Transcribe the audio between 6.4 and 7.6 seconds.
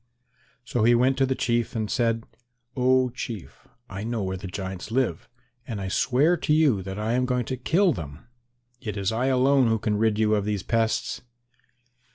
you that I am going to